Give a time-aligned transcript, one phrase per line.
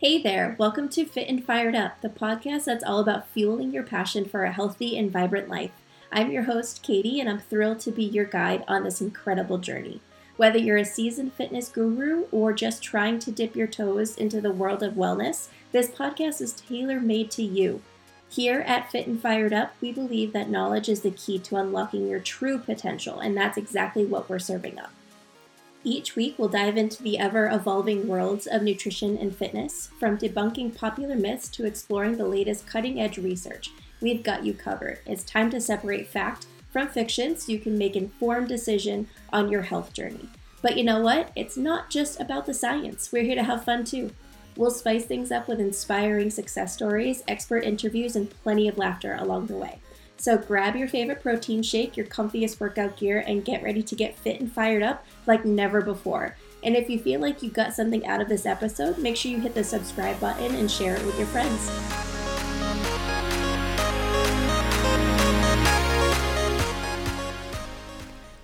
[0.00, 3.82] Hey there, welcome to Fit and Fired Up, the podcast that's all about fueling your
[3.82, 5.72] passion for a healthy and vibrant life.
[6.10, 10.00] I'm your host, Katie, and I'm thrilled to be your guide on this incredible journey.
[10.38, 14.50] Whether you're a seasoned fitness guru or just trying to dip your toes into the
[14.50, 17.82] world of wellness, this podcast is tailor made to you.
[18.30, 22.08] Here at Fit and Fired Up, we believe that knowledge is the key to unlocking
[22.08, 24.92] your true potential, and that's exactly what we're serving up.
[25.82, 30.76] Each week, we'll dive into the ever evolving worlds of nutrition and fitness, from debunking
[30.76, 33.70] popular myths to exploring the latest cutting edge research.
[34.02, 34.98] We've got you covered.
[35.06, 39.62] It's time to separate fact from fiction so you can make informed decision on your
[39.62, 40.28] health journey.
[40.60, 41.32] But you know what?
[41.34, 43.10] It's not just about the science.
[43.10, 44.10] We're here to have fun too.
[44.56, 49.46] We'll spice things up with inspiring success stories, expert interviews, and plenty of laughter along
[49.46, 49.78] the way.
[50.20, 54.18] So grab your favorite protein shake, your comfiest workout gear, and get ready to get
[54.18, 56.36] fit and fired up like never before.
[56.62, 59.40] And if you feel like you got something out of this episode, make sure you
[59.40, 61.70] hit the subscribe button and share it with your friends.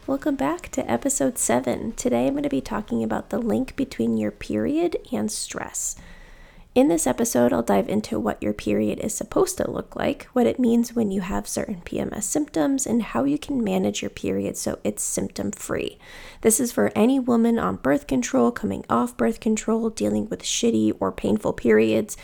[0.06, 1.93] Welcome back to episode 7.
[1.93, 5.95] Today I'm going to be talking about the link between your period and stress.
[6.77, 10.46] In this episode, I'll dive into what your period is supposed to look like, what
[10.46, 14.58] it means when you have certain PMS symptoms, and how you can manage your period
[14.58, 15.97] so it's symptom free.
[16.42, 20.94] This is for any woman on birth control, coming off birth control, dealing with shitty
[21.00, 22.14] or painful periods,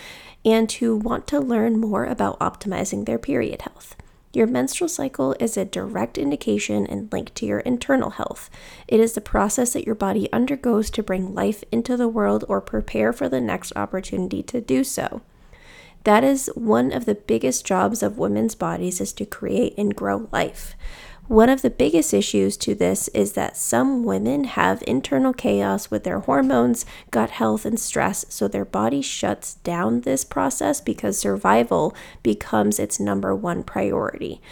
[0.45, 3.97] and who want to learn more about optimizing their period health.
[4.33, 8.49] Your menstrual cycle is a direct indication and link to your internal health.
[8.89, 12.63] It is the process that your body undergoes to bring life into the world or
[12.63, 15.21] prepare for the next opportunity to do so.
[16.05, 20.29] That is one of the biggest jobs of women's bodies is to create and grow
[20.33, 20.75] life.
[21.29, 26.03] One of the biggest issues to this is that some women have internal chaos with
[26.03, 31.95] their hormones, gut health, and stress, so their body shuts down this process because survival
[32.25, 34.43] becomes its number one priority.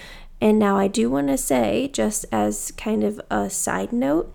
[0.40, 4.32] And now I do want to say, just as kind of a side note,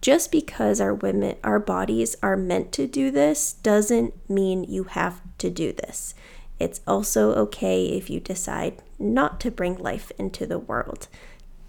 [0.00, 5.20] just because our women our bodies are meant to do this doesn't mean you have
[5.36, 6.14] to do this.
[6.58, 11.06] It's also okay if you decide not to bring life into the world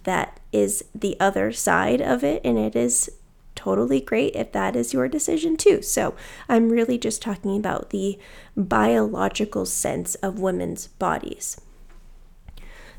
[0.03, 3.09] that is the other side of it, and it is
[3.55, 5.81] totally great if that is your decision too.
[5.81, 6.15] So,
[6.49, 8.17] I'm really just talking about the
[8.55, 11.59] biological sense of women's bodies.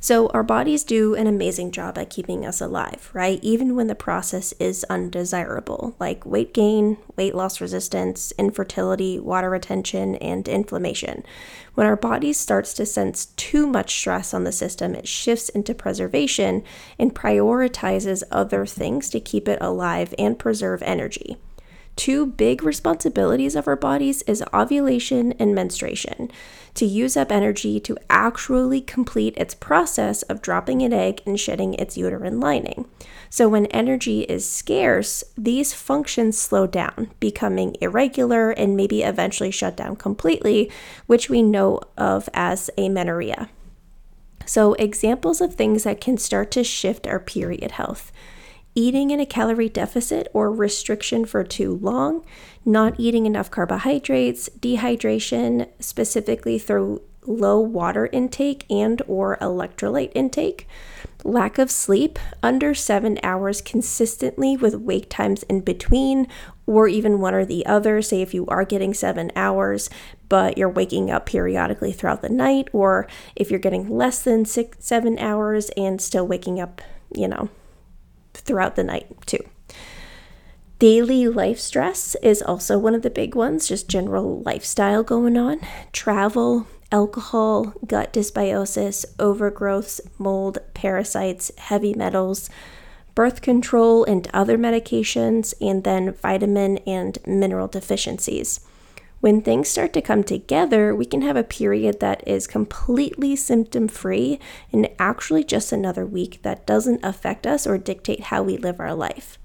[0.03, 3.39] So, our bodies do an amazing job at keeping us alive, right?
[3.41, 10.17] Even when the process is undesirable, like weight gain, weight loss resistance, infertility, water retention,
[10.17, 11.23] and inflammation.
[11.75, 15.73] When our body starts to sense too much stress on the system, it shifts into
[15.73, 16.65] preservation
[16.99, 21.37] and prioritizes other things to keep it alive and preserve energy.
[21.95, 26.29] Two big responsibilities of our bodies is ovulation and menstruation
[26.75, 31.75] to use up energy to actually complete its process of dropping an egg and shedding
[31.75, 32.87] its uterine lining.
[33.29, 39.77] So, when energy is scarce, these functions slow down, becoming irregular and maybe eventually shut
[39.77, 40.71] down completely,
[41.07, 43.49] which we know of as amenorrhea.
[44.45, 48.13] So, examples of things that can start to shift our period health
[48.75, 52.25] eating in a calorie deficit or restriction for too long,
[52.65, 60.67] not eating enough carbohydrates, dehydration, specifically through low water intake and or electrolyte intake,
[61.25, 66.27] lack of sleep, under 7 hours consistently with wake times in between
[66.67, 69.89] or even one or the other, say if you are getting 7 hours
[70.29, 73.07] but you're waking up periodically throughout the night or
[73.37, 76.81] if you're getting less than 6 7 hours and still waking up,
[77.15, 77.49] you know,
[78.45, 79.45] throughout the night, too.
[80.79, 85.61] Daily life stress is also one of the big ones, just general lifestyle going on.
[85.93, 92.51] Travel, alcohol, gut dysbiosis, overgrowths, mold, parasites, heavy metals,
[93.15, 98.61] birth control and other medications, and then vitamin and mineral deficiencies.
[99.23, 103.87] When things start to come together, we can have a period that is completely symptom
[103.87, 104.41] free
[104.73, 108.97] and actually just another week that doesn't affect us or dictate how we live our
[108.97, 109.39] life.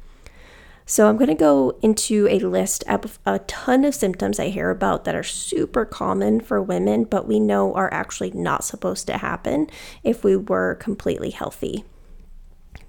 [0.88, 4.72] So, I'm going to go into a list of a ton of symptoms I hear
[4.72, 9.20] about that are super common for women, but we know are actually not supposed to
[9.20, 9.70] happen
[10.04, 11.86] if we were completely healthy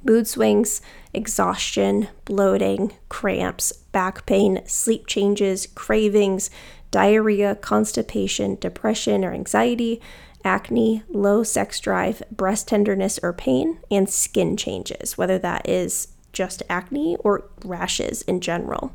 [0.04, 0.80] mood swings,
[1.12, 6.50] exhaustion, bloating, cramps, back pain, sleep changes, cravings,
[6.90, 10.00] diarrhea, constipation, depression or anxiety,
[10.44, 16.62] acne, low sex drive, breast tenderness or pain, and skin changes, whether that is just
[16.68, 18.94] acne or rashes in general.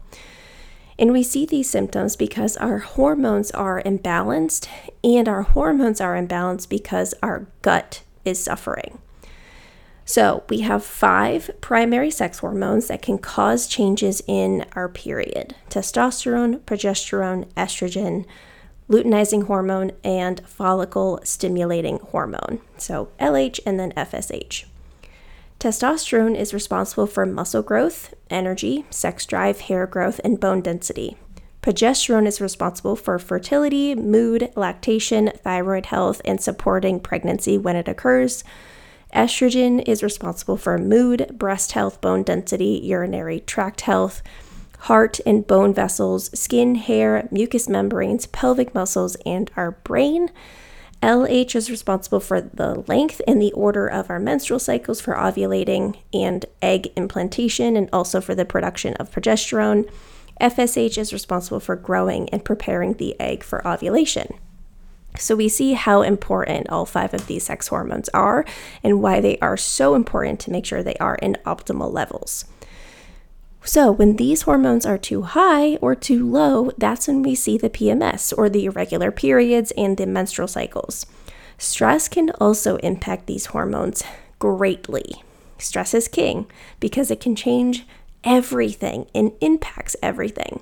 [0.98, 4.68] And we see these symptoms because our hormones are imbalanced,
[5.04, 9.00] and our hormones are imbalanced because our gut is suffering.
[10.05, 16.59] So, we have five primary sex hormones that can cause changes in our period testosterone,
[16.61, 18.25] progesterone, estrogen,
[18.89, 22.59] luteinizing hormone, and follicle stimulating hormone.
[22.77, 24.65] So, LH and then FSH.
[25.59, 31.15] Testosterone is responsible for muscle growth, energy, sex drive, hair growth, and bone density.
[31.61, 38.44] Progesterone is responsible for fertility, mood, lactation, thyroid health, and supporting pregnancy when it occurs.
[39.13, 44.24] Estrogen is responsible for mood, breast health, bone density, urinary tract health,
[44.80, 50.30] heart and bone vessels, skin, hair, mucous membranes, pelvic muscles, and our brain.
[51.04, 55.98] LH is responsible for the length and the order of our menstrual cycles for ovulating
[56.13, 59.89] and egg implantation, and also for the production of progesterone.
[60.42, 64.33] FSH is responsible for growing and preparing the egg for ovulation.
[65.18, 68.45] So, we see how important all five of these sex hormones are
[68.83, 72.45] and why they are so important to make sure they are in optimal levels.
[73.63, 77.69] So, when these hormones are too high or too low, that's when we see the
[77.69, 81.06] PMS or the irregular periods and the menstrual cycles.
[81.57, 84.04] Stress can also impact these hormones
[84.38, 85.24] greatly.
[85.57, 86.45] Stress is king
[86.81, 87.86] because it can change
[88.23, 90.61] everything and impacts everything.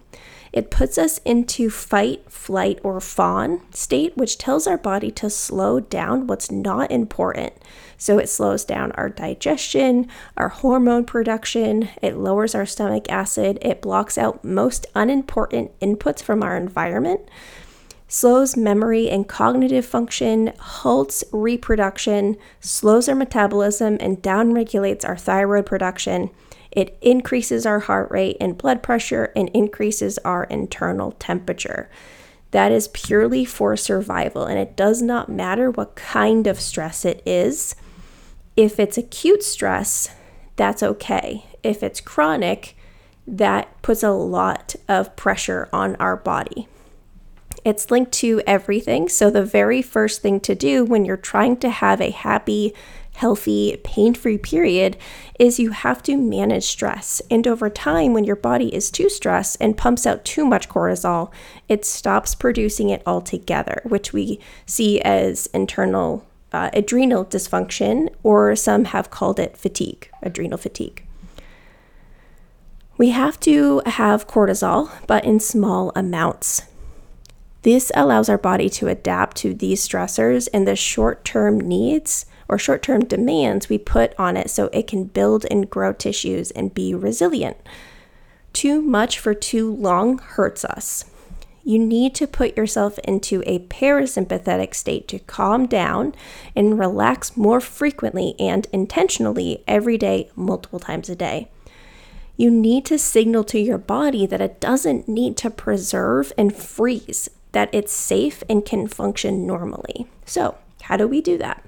[0.54, 5.80] It puts us into fight, flight, or fawn state, which tells our body to slow
[5.80, 7.54] down what's not important.
[7.98, 13.82] So it slows down our digestion, our hormone production, it lowers our stomach acid, it
[13.82, 17.22] blocks out most unimportant inputs from our environment,
[18.10, 26.30] slows memory and cognitive function, halts reproduction, slows our metabolism, and downregulates our thyroid production
[26.72, 31.90] it increases our heart rate and blood pressure and increases our internal temperature.
[32.52, 37.22] That is purely for survival, and it does not matter what kind of stress it
[37.26, 37.76] is.
[38.58, 40.14] If it's acute stress,
[40.58, 41.46] that's okay.
[41.64, 42.76] If it's chronic,
[43.26, 46.68] that puts a lot of pressure on our body.
[47.64, 49.08] It's linked to everything.
[49.08, 52.74] So, the very first thing to do when you're trying to have a happy,
[53.22, 54.98] healthy, pain free period
[55.38, 57.22] is you have to manage stress.
[57.30, 61.32] And over time, when your body is too stressed and pumps out too much cortisol,
[61.70, 68.86] it stops producing it altogether, which we see as internal uh, adrenal dysfunction, or some
[68.86, 71.06] have called it fatigue, adrenal fatigue.
[72.98, 76.64] We have to have cortisol, but in small amounts.
[77.62, 82.60] This allows our body to adapt to these stressors and the short term needs or
[82.60, 86.76] short term demands we put on it so it can build and grow tissues and
[86.76, 87.58] be resilient.
[88.54, 91.06] Too much for too long hurts us.
[91.64, 96.14] You need to put yourself into a parasympathetic state to calm down
[96.56, 101.50] and relax more frequently and intentionally every day, multiple times a day.
[102.36, 107.30] You need to signal to your body that it doesn't need to preserve and freeze,
[107.52, 110.08] that it's safe and can function normally.
[110.26, 111.64] So, how do we do that?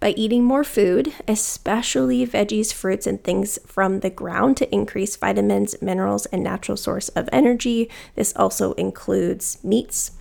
[0.00, 5.80] By eating more food, especially veggies, fruits, and things from the ground to increase vitamins,
[5.80, 7.90] minerals, and natural source of energy.
[8.14, 10.12] This also includes meats,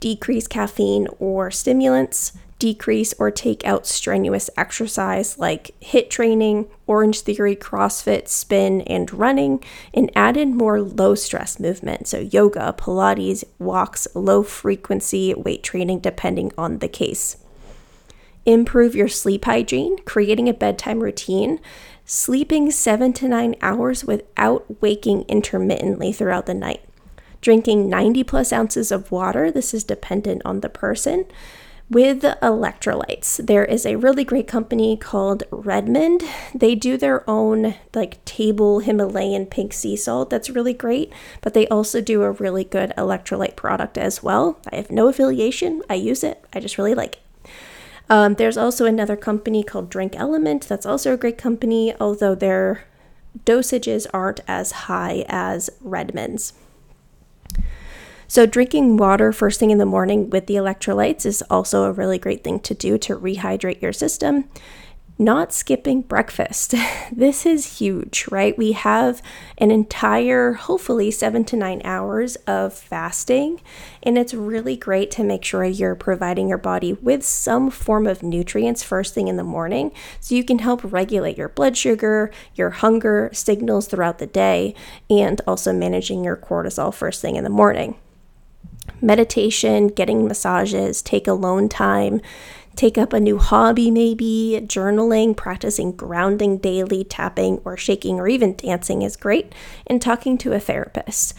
[0.00, 7.54] decrease caffeine or stimulants, decrease or take out strenuous exercise like HIIT training, Orange Theory,
[7.54, 9.62] CrossFit, spin, and running,
[9.92, 12.08] and add in more low stress movement.
[12.08, 17.36] So, yoga, Pilates, walks, low frequency weight training, depending on the case
[18.46, 21.60] improve your sleep hygiene, creating a bedtime routine,
[22.04, 26.82] sleeping seven to nine hours without waking intermittently throughout the night,
[27.40, 29.50] drinking 90 plus ounces of water.
[29.50, 31.26] This is dependent on the person.
[31.88, 36.24] With electrolytes, there is a really great company called Redmond.
[36.52, 41.12] They do their own like table Himalayan pink sea salt that's really great,
[41.42, 44.58] but they also do a really good electrolyte product as well.
[44.72, 47.25] I have no affiliation, I use it, I just really like it.
[48.08, 52.84] Um, there's also another company called Drink LMNT that's also a great company, although their
[53.44, 56.52] dosages aren't as high as Redmond's.
[58.28, 62.18] So, drinking water first thing in the morning with the electrolytes is also a really
[62.18, 64.48] great thing to do to rehydrate your system.
[65.18, 66.74] Not skipping breakfast.
[67.12, 68.56] this is huge, right?
[68.56, 69.22] We have
[69.58, 73.60] an entire, hopefully, seven to nine hours of fasting,
[74.02, 78.22] and it's really great to make sure you're providing your body with some form of
[78.22, 82.70] nutrients first thing in the morning so you can help regulate your blood sugar, your
[82.70, 84.74] hunger signals throughout the day,
[85.08, 87.96] and also managing your cortisol first thing in the morning
[89.00, 92.20] meditation, getting massages, take alone time,
[92.76, 98.54] take up a new hobby, maybe journaling, practicing grounding daily, tapping or shaking, or even
[98.54, 99.52] dancing is great,
[99.86, 101.34] and talking to a therapist.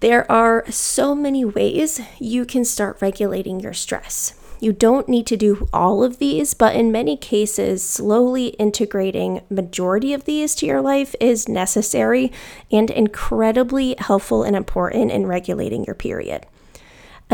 [0.00, 4.34] There are so many ways you can start regulating your stress.
[4.60, 10.12] You don't need to do all of these, but in many cases, slowly integrating majority
[10.12, 12.32] of these to your life is necessary
[12.70, 16.46] and incredibly helpful and important in regulating your period.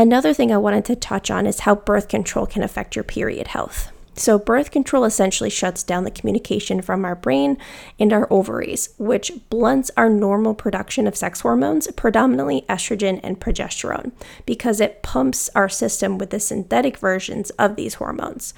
[0.01, 3.49] Another thing I wanted to touch on is how birth control can affect your period
[3.49, 3.91] health.
[4.15, 7.59] So, birth control essentially shuts down the communication from our brain
[7.99, 14.11] and our ovaries, which blunts our normal production of sex hormones, predominantly estrogen and progesterone,
[14.47, 18.55] because it pumps our system with the synthetic versions of these hormones.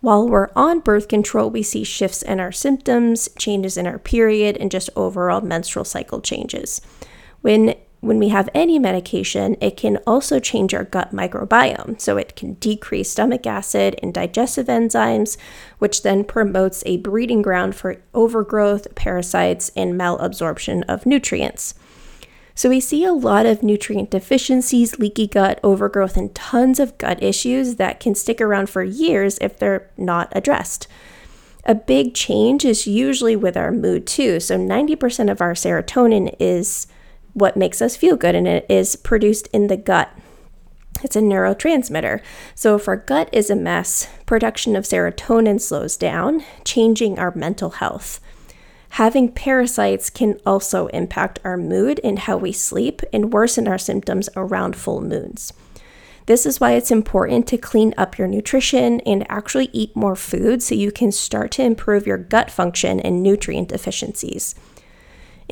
[0.00, 4.56] While we're on birth control, we see shifts in our symptoms, changes in our period,
[4.56, 6.80] and just overall menstrual cycle changes.
[7.40, 12.00] When when we have any medication, it can also change our gut microbiome.
[12.00, 15.36] So it can decrease stomach acid and digestive enzymes,
[15.78, 21.74] which then promotes a breeding ground for overgrowth, parasites, and malabsorption of nutrients.
[22.56, 27.22] So we see a lot of nutrient deficiencies, leaky gut, overgrowth, and tons of gut
[27.22, 30.88] issues that can stick around for years if they're not addressed.
[31.64, 34.40] A big change is usually with our mood too.
[34.40, 36.88] So 90% of our serotonin is
[37.34, 40.10] what makes us feel good, and it is produced in the gut.
[41.02, 42.20] It's a neurotransmitter.
[42.54, 47.70] So, if our gut is a mess, production of serotonin slows down, changing our mental
[47.70, 48.20] health.
[48.96, 54.28] Having parasites can also impact our mood and how we sleep and worsen our symptoms
[54.36, 55.54] around full moons.
[56.26, 60.62] This is why it's important to clean up your nutrition and actually eat more food
[60.62, 64.54] so you can start to improve your gut function and nutrient deficiencies.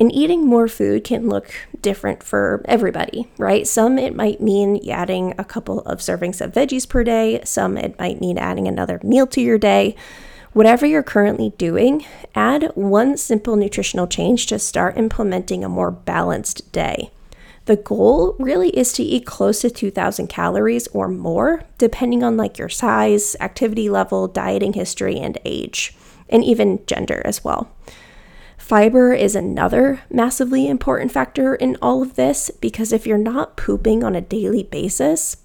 [0.01, 3.67] And eating more food can look different for everybody, right?
[3.67, 7.99] Some it might mean adding a couple of servings of veggies per day, some it
[7.99, 9.95] might mean adding another meal to your day.
[10.53, 12.03] Whatever you're currently doing,
[12.33, 17.11] add one simple nutritional change to start implementing a more balanced day.
[17.65, 22.57] The goal really is to eat close to 2000 calories or more, depending on like
[22.57, 25.95] your size, activity level, dieting history, and age,
[26.27, 27.71] and even gender as well.
[28.71, 34.01] Fiber is another massively important factor in all of this because if you're not pooping
[34.01, 35.35] on a daily basis,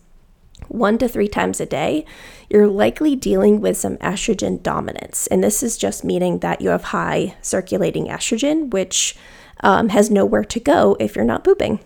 [0.69, 2.05] one to three times a day,
[2.49, 5.27] you're likely dealing with some estrogen dominance.
[5.27, 9.17] And this is just meaning that you have high circulating estrogen, which
[9.59, 11.81] um, has nowhere to go if you're not pooping.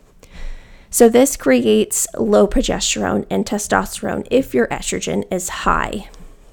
[0.90, 6.11] So, this creates low progesterone and testosterone if your estrogen is high.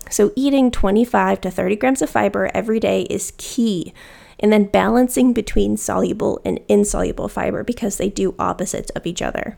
[0.10, 3.94] So, eating 25 to 30 grams of fiber every day is key
[4.40, 9.58] and then balancing between soluble and insoluble fiber because they do opposites of each other.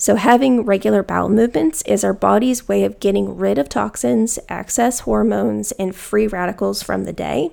[0.00, 5.00] So, having regular bowel movements is our body's way of getting rid of toxins, excess
[5.00, 7.50] hormones, and free radicals from the day.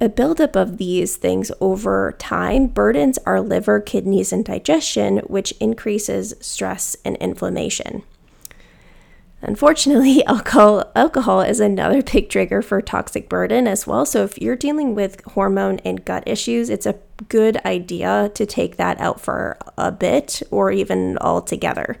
[0.00, 6.34] A buildup of these things over time burdens our liver, kidneys, and digestion, which increases
[6.40, 8.02] stress and inflammation.
[9.46, 14.04] Unfortunately, alcohol, alcohol is another big trigger for toxic burden as well.
[14.04, 16.98] So, if you're dealing with hormone and gut issues, it's a
[17.28, 21.96] good idea to take that out for a bit or even altogether.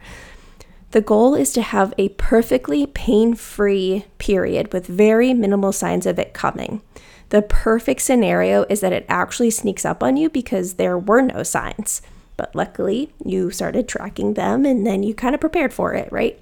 [0.90, 6.18] The goal is to have a perfectly pain free period with very minimal signs of
[6.18, 6.82] it coming.
[7.28, 11.42] The perfect scenario is that it actually sneaks up on you because there were no
[11.42, 12.02] signs.
[12.36, 16.40] But luckily, you started tracking them and then you kind of prepared for it, right?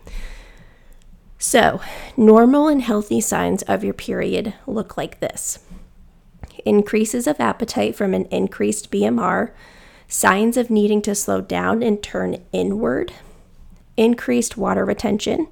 [1.46, 1.82] So,
[2.16, 5.58] normal and healthy signs of your period look like this
[6.64, 9.50] increases of appetite from an increased BMR,
[10.08, 13.12] signs of needing to slow down and turn inward,
[13.98, 15.48] increased water retention,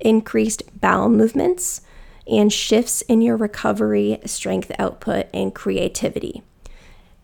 [0.00, 1.82] increased bowel movements,
[2.26, 6.42] and shifts in your recovery, strength output, and creativity.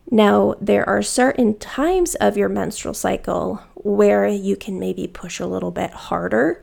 [0.09, 5.47] Now, there are certain times of your menstrual cycle where you can maybe push a
[5.47, 6.61] little bit harder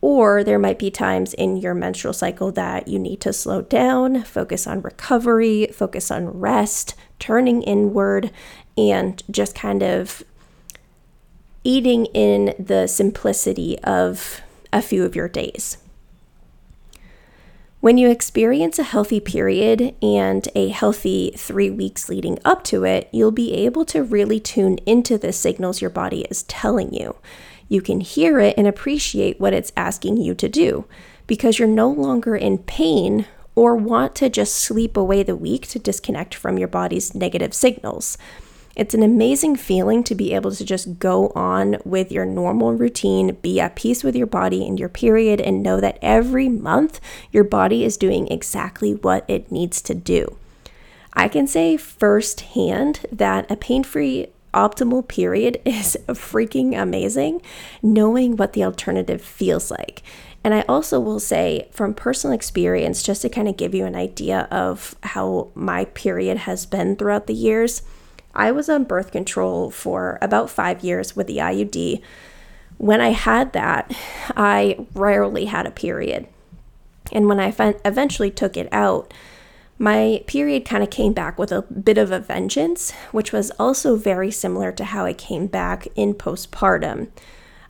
[0.00, 4.22] or there might be times in your menstrual cycle that you need to slow down,
[4.22, 8.30] focus on recovery, focus on rest, turning inward,
[8.76, 10.22] and just kind of
[11.64, 14.40] eating in the simplicity of
[14.72, 15.78] a few of your days.
[17.80, 23.08] When you experience a healthy period and a healthy three weeks leading up to it,
[23.12, 27.16] you'll be able to really tune into the signals your body is telling you.
[27.68, 30.86] You can hear it and appreciate what it's asking you to do
[31.26, 35.78] because you're no longer in pain or want to just sleep away the week to
[35.78, 38.16] disconnect from your body's negative signals.
[38.76, 43.34] It's an amazing feeling to be able to just go on with your normal routine,
[43.40, 47.00] be at peace with your body and your period, and know that every month
[47.32, 50.36] your body is doing exactly what it needs to do.
[51.14, 54.26] I can say firsthand that a pain free
[54.56, 57.42] optimal period is freaking amazing,
[57.82, 60.02] knowing what the alternative feels like.
[60.42, 63.96] And I also will say from personal experience, just to kind of give you an
[63.96, 67.82] idea of how my period has been throughout the years.
[68.32, 72.00] I was on birth control for about five years with the IUD.
[72.78, 73.92] When I had that,
[74.36, 76.28] I rarely had a period.
[77.10, 77.52] And when I
[77.84, 79.12] eventually took it out,
[79.78, 83.96] my period kind of came back with a bit of a vengeance, which was also
[83.96, 87.08] very similar to how I came back in postpartum.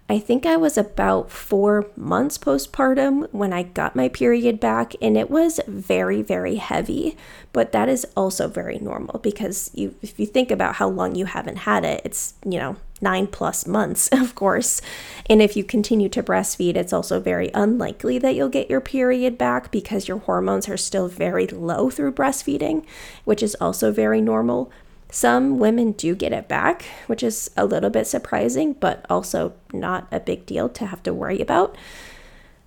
[0.08, 5.16] I think I was about four months postpartum when I got my period back, and
[5.16, 7.16] it was very, very heavy.
[7.52, 11.24] But that is also very normal because you, if you think about how long you
[11.24, 14.80] haven't had it, it's, you know, nine plus months, of course.
[15.28, 19.36] And if you continue to breastfeed, it's also very unlikely that you'll get your period
[19.36, 22.84] back because your hormones are still very low through breastfeeding,
[23.24, 24.70] which is also very normal.
[25.10, 30.08] Some women do get it back, which is a little bit surprising, but also not
[30.10, 31.76] a big deal to have to worry about.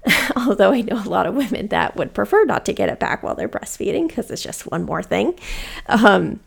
[0.36, 3.22] Although I know a lot of women that would prefer not to get it back
[3.22, 5.38] while they're breastfeeding because it's just one more thing.
[5.88, 6.40] Um,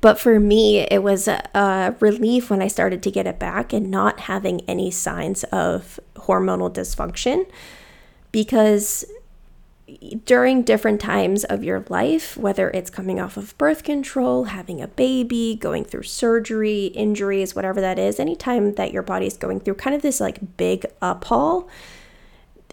[0.00, 3.72] but for me, it was a, a, relief when I started to get it back
[3.72, 7.46] and not having any signs of hormonal dysfunction
[8.32, 9.04] because
[10.24, 14.88] during different times of your life, whether it's coming off of birth control, having a
[14.88, 19.74] baby, going through surgery, injuries, whatever that is, anytime that your body is going through
[19.74, 21.68] kind of this like big uphaul,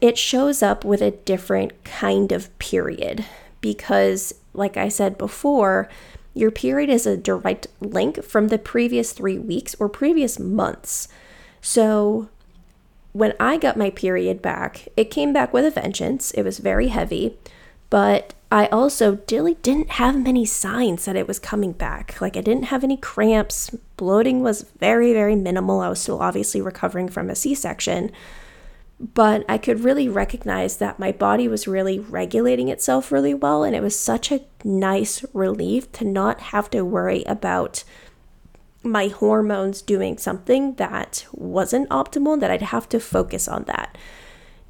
[0.01, 3.25] it shows up with a different kind of period.
[3.61, 5.87] Because, like I said before,
[6.33, 11.07] your period is a direct link from the previous three weeks or previous months.
[11.61, 12.27] So,
[13.13, 16.31] when I got my period back, it came back with a vengeance.
[16.31, 17.37] It was very heavy,
[17.89, 22.19] but I also really didn't have many signs that it was coming back.
[22.19, 23.69] Like I didn't have any cramps.
[23.97, 25.79] Bloating was very, very minimal.
[25.79, 28.11] I was still obviously recovering from a C section,
[28.99, 33.63] but I could really recognize that my body was really regulating itself really well.
[33.63, 37.83] And it was such a nice relief to not have to worry about
[38.83, 43.97] my hormones doing something that wasn't optimal, that I'd have to focus on that.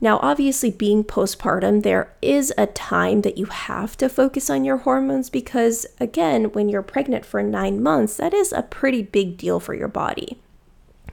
[0.04, 4.78] Now, obviously, being postpartum, there is a time that you have to focus on your
[4.78, 9.62] hormones because, again, when you're pregnant for nine months, that is a pretty big deal
[9.62, 10.42] for your body.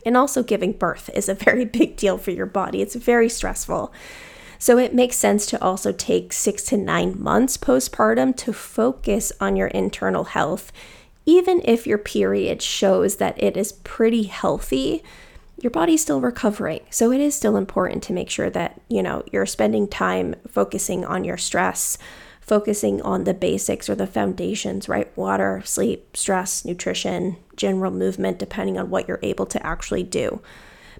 [0.04, 3.92] And also, giving birth is a very big deal for your body, it's very stressful.
[4.58, 9.54] So, it makes sense to also take six to nine months postpartum to focus on
[9.54, 10.72] your internal health
[11.30, 15.04] even if your period shows that it is pretty healthy,
[15.62, 16.80] your body's still recovering.
[16.90, 21.04] So it is still important to make sure that, you know, you're spending time focusing
[21.04, 21.98] on your stress,
[22.40, 25.16] focusing on the basics or the foundations, right?
[25.16, 30.42] Water, sleep, stress, nutrition, general movement, depending on what you're able to actually do.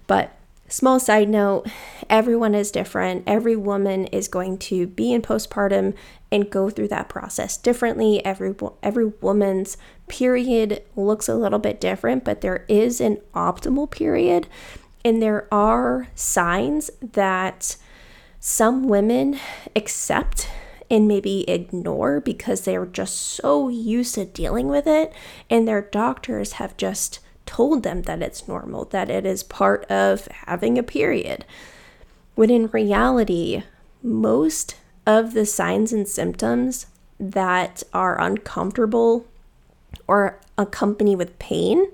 [0.07, 0.37] But
[0.71, 1.67] Small side note
[2.09, 3.25] everyone is different.
[3.27, 5.95] Every woman is going to be in postpartum
[6.31, 8.23] and go through that process differently.
[8.25, 14.47] Every, every woman's period looks a little bit different, but there is an optimal period.
[15.03, 17.75] And there are signs that
[18.39, 19.39] some women
[19.75, 20.47] accept
[20.89, 25.13] and maybe ignore because they're just so used to dealing with it,
[25.49, 30.27] and their doctors have just told them that it's normal, that it is part of
[30.27, 31.45] having a period.
[32.35, 33.63] When in reality,
[34.03, 36.87] most of the signs and symptoms
[37.19, 39.25] that are uncomfortable
[40.07, 41.87] or accompany with pain,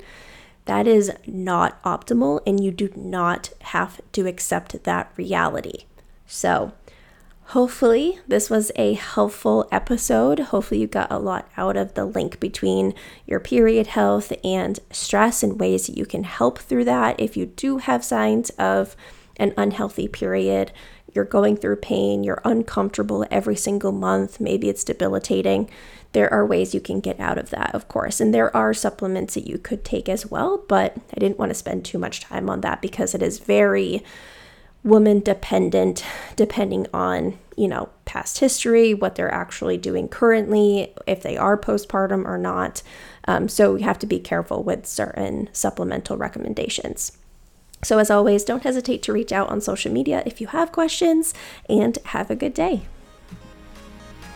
[0.65, 5.85] that is not optimal, and you do not have to accept that reality.
[6.25, 6.73] So,
[7.51, 10.37] Hopefully, this was a helpful episode.
[10.39, 12.93] Hopefully, you got a lot out of the link between
[13.25, 17.17] your period health and stress and ways that you can help through that.
[17.17, 18.97] If you do have signs of
[19.37, 20.73] an unhealthy period,
[21.17, 25.67] you're going through pain, you're uncomfortable every single month, maybe it's debilitating.
[26.11, 28.21] There are ways you can get out of that, of course.
[28.21, 31.55] And there are supplements that you could take as well, but I didn't want to
[31.55, 34.03] spend too much time on that because it is very
[34.83, 41.35] woman dependent, depending on, you know, past history, what they're actually doing currently, if they
[41.35, 42.83] are postpartum or not.
[43.27, 47.17] Um, so we have to be careful with certain supplemental recommendations.
[47.83, 51.33] So, as always, don't hesitate to reach out on social media if you have questions,
[51.69, 52.83] and have a good day.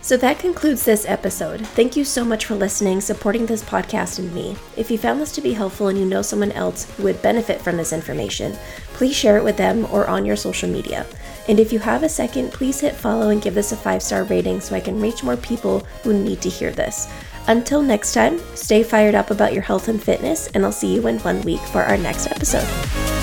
[0.04, 1.62] So that concludes this episode.
[1.62, 4.56] Thank you so much for listening, supporting this podcast and me.
[4.75, 7.62] If you found this to be helpful and you know someone else who would benefit
[7.62, 8.58] from this information,
[8.93, 11.06] please share it with them or on your social media.
[11.47, 14.23] And if you have a second, please hit follow and give this a five star
[14.23, 17.08] rating so I can reach more people who need to hear this.
[17.47, 21.06] Until next time, stay fired up about your health and fitness, and I'll see you
[21.08, 23.21] in one week for our next episode.